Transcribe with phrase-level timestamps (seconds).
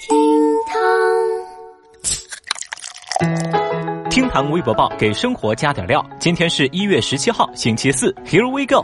[0.00, 0.16] 厅
[0.66, 0.76] 堂，
[4.08, 6.02] 厅堂微博报给生活加点料。
[6.18, 8.10] 今天是一月十七号，星期四。
[8.24, 8.82] Here we go。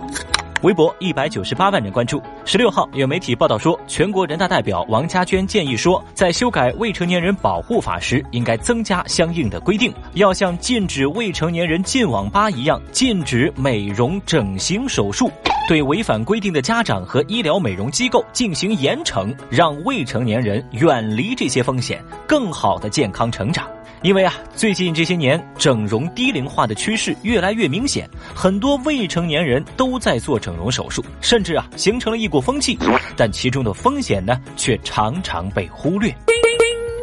[0.63, 2.23] 微博一百九十八万人关注。
[2.45, 15.31] 十六号，有媒体报道说，全国人大代表王家娟建议说，在修改未成年人保护法时，应该增加相应的规定，要像禁止未成年人进网吧一样，禁止美容整形手术，
[15.67, 23.69] 对违反规定的家长和医疗美容机构进行严惩，让未成年人远离这些风险，更好的健康成长。
[24.03, 32.79] 因为啊，最近这些年整容低龄化的趋势越来越明显，很多未成年人都在做整容手术，甚至啊形成了一股风气。
[33.17, 36.15] 但其中的风险呢，却常常被忽略。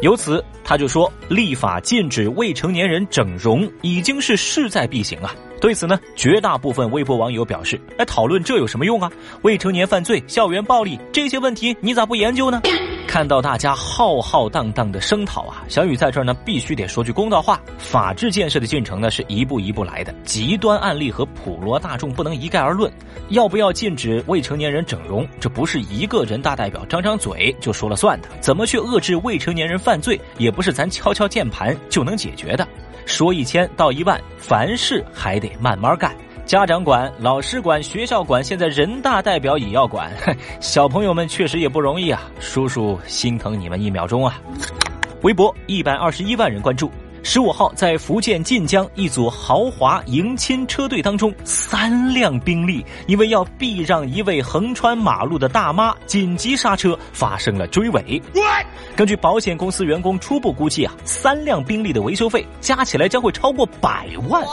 [0.04, 5.34] 由此，他就说，立法禁止未成年人整容已经是势在必行啊。
[5.62, 9.10] 对此呢，绝大部分微博网友表示：“哎，讨论这有什么用啊？
[9.40, 12.60] 未成年犯罪、校园暴力这些问题，你咋不研究呢？”
[13.14, 22.92] 看到大家浩浩荡荡的声讨啊，小雨在这儿呢必须得说句公道话：法治建设的进程呢是一步一步来的，极端案例和普罗大众不能一概而论。
[23.28, 28.28] 要不要禁止未成年人整容，这不是一个人大代表张张嘴就说了算的。
[28.40, 32.66] 怎么去遏制未成年人犯罪，也不是咱敲敲键盘就能解决的。
[33.06, 36.12] 说一千道一万，凡事还得慢慢干。
[36.46, 40.12] 家长管，老师管，学校管，现在人大代表也要管。
[40.60, 44.38] 小朋友们确实也不容易啊，叔叔心疼你们一秒钟啊！
[45.22, 46.90] 微博一百二十一万人关注。
[47.22, 58.22] 十五号，在福建晋江一组豪华迎亲车队当中，三辆宾利因为要避让一位横穿马路的大妈，紧急刹车，发生了追尾。
[58.94, 64.44] 根据保险公司员工初步估计啊，三辆宾利的维修费加起来将会超过百万。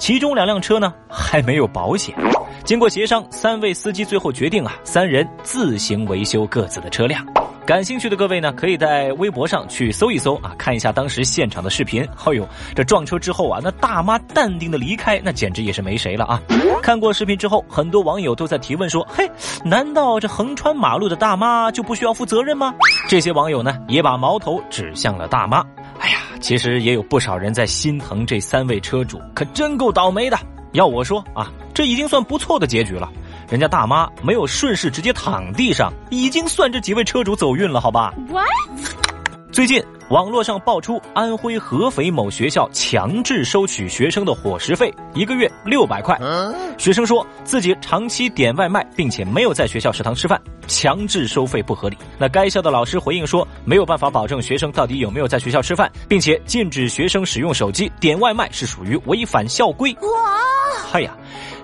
[0.00, 2.16] 其中两辆车呢还没有保险。
[2.64, 7.22] 经过协商，三位司机最后决定啊，三人自行维修各自的车辆。
[7.66, 12.02] 感兴趣的各位呢，可以在微博上去搜一搜啊，看一下当时现场的视频。
[12.24, 16.40] 哎呦，这撞车之后啊，那大妈淡定的离开，那简直也是没谁了啊！
[16.82, 19.30] 看过视频之后，很多网友都在提问说：“嘿，
[19.64, 22.74] 难道这横穿马路的大妈就不需要负责任吗？”
[23.06, 25.62] 这些网友呢，也把矛头指向了大妈。
[26.00, 30.38] 哎呀，其实也有不少人在心疼这三位车主，可真够倒霉的。
[30.72, 33.08] 要我说啊，这已经算不错的结局了。
[33.50, 38.46] 人家大妈没有顺势直接躺地上，已经算这几位车主走运了，好吧？What？
[39.52, 46.18] 最近网络上爆出安徽合肥某学校强制收取学生的伙食费，一个月六百块。
[46.76, 51.96] 学生说自己长期点外卖，并且没有在学校食堂吃饭，强制收费不合理。
[52.18, 59.96] 那该校的老师回应说，没有办法保证学生到底有没有在学校吃饭，并且禁止学生使用手机点外卖是属于违反校规。
[60.02, 60.90] 哇！
[60.92, 61.16] 哎呀！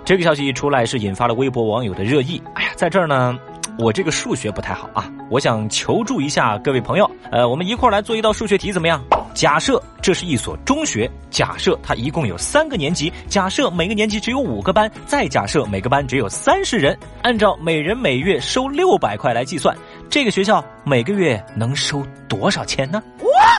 [0.04, 2.40] 这个消息一出来，是引发了微博网友的热议。
[2.54, 3.36] 哎呀，在这儿呢，
[3.78, 7.10] 我这个数学不太好啊，我想求助一下各位朋友。
[7.30, 9.02] 呃，我们一块儿来做一道数学题，怎么样？
[9.34, 19.76] 假设这是一所中学，假设它一共有三个年级，假设每个年级只有五个班，再假设每个班只有三十人，按照每人每月收六百块来计算，
[20.08, 23.02] 这个学校每个月能收多少钱呢？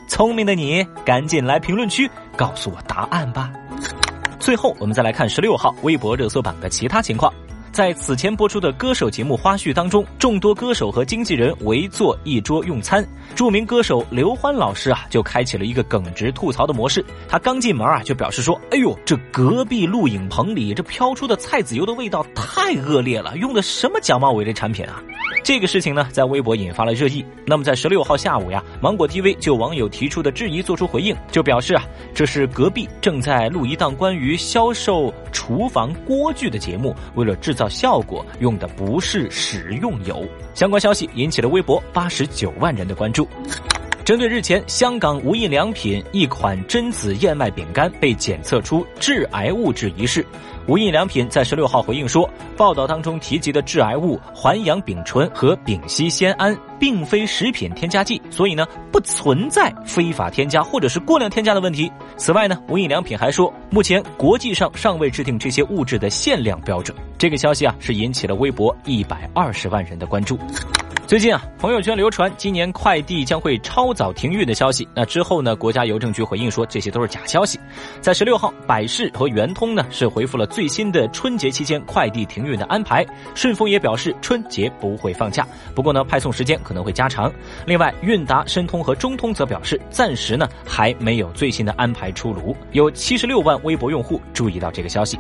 [0.10, 3.52] 聪明的你，赶紧来评论区告诉我答案吧。
[4.40, 7.32] 最后，我们再来看十六号微博热搜榜的其他情况。
[7.78, 13.08] 在此前播出的歌手节目花絮当中，众多歌手和经纪人围坐一桌用餐。
[13.36, 17.06] 著名歌手刘欢老师啊，就开启了一个耿直吐槽的模式。
[17.30, 25.00] 他刚进门啊，就表示说：“哎呦，这隔壁录影棚里这飘出的菜籽油的味道太恶劣了，用的什么假冒伪劣产品啊？”
[25.44, 27.24] 这个事情呢，在微博引发了热议。
[27.46, 40.26] 那么在十六号下午呀，芒果 TV 就网友提出的质疑做出回应，就表示啊，这是隔壁正在录一档关于销售厨房锅具的节目，为了制造效果，用的不是食用油。
[40.54, 43.28] 相关消息引起了微博八十九万人的关注。
[44.06, 50.26] 针对日前香港无印良品一款榛子燕麦饼干被检测出致癌物质一事。
[50.68, 61.90] 无印良品在十六号回应说，报道当中提及的致癌物环氧丙醇和丙烯酰胺并非食品添加剂，所以呢不存在非法添加或者是过量添加的问题。
[62.18, 66.96] 此外呢，无印良品还说，目前国际上尚未制定这些物质的限量标准。
[67.18, 70.38] 这个消息啊是引起了微博一百二十万人的关注。
[71.08, 74.86] 最近啊，朋友圈流传今年快递将会超早停运的消息。
[74.94, 77.58] 那之后呢，国家邮政局回应说这些都是假消息。
[78.02, 83.06] 在十六号，百世和圆通呢是回复了最新的春节期间快递停运的安排。
[83.34, 87.32] 顺丰也表示春节不会放假，不过呢派送时间可能会加长。
[87.66, 92.54] 另外，韵达、申通和中通则表示暂时呢还没有最新的安排出炉。
[92.74, 95.18] 有七十六万微博用户注意到这个消息。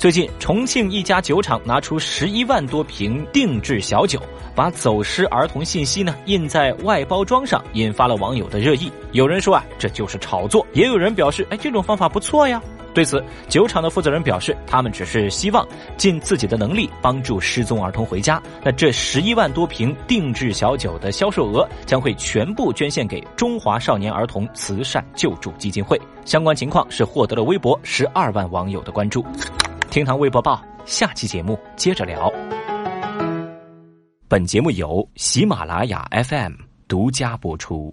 [0.00, 4.18] 最近，重庆一家酒厂拿出十一万多瓶定制小酒，
[4.54, 8.90] 把走失儿童信息呢印在外包装上，引发了网友的热议。
[9.12, 12.62] 有人说啊，这就是炒作；也有人表示，哎，这种方法不错呀。
[12.94, 15.68] 对此，酒厂的负责人表示，他们只是希望
[15.98, 18.42] 尽自己的能力帮助失踪儿童回家。
[18.64, 26.00] 那这十一万多瓶定制小酒的销售额将会全部捐献给中华少年儿童慈善救助基金会。
[26.24, 29.24] 相关情况是获得了微博十二万网友的关注。
[29.90, 32.32] 厅堂微博报，下期节目接着聊。
[34.28, 36.52] 本节目由喜马拉雅 FM
[36.86, 37.92] 独家播出。